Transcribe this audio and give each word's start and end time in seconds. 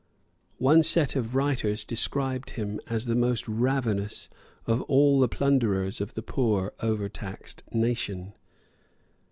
One 0.57 0.81
set 0.81 1.15
of 1.15 1.35
writers 1.35 1.85
described 1.85 2.49
him 2.49 2.79
as 2.87 3.05
the 3.05 3.13
most 3.13 3.47
ravenous 3.47 4.29
of 4.65 4.81
all 4.89 5.19
the 5.19 5.27
plunderers 5.29 6.01
of 6.01 6.15
the 6.15 6.23
poor 6.23 6.73
overtaxed 6.79 7.61
nation. 7.71 8.33